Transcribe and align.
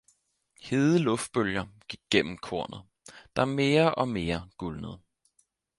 Hede 0.61 0.99
luftbølger 0.99 1.65
gik 1.89 1.99
gennem 2.11 2.37
kornet, 2.37 2.81
der 3.35 3.45
mere 3.45 3.95
og 3.95 4.07
mere 4.07 4.49
gulnede 4.57 4.99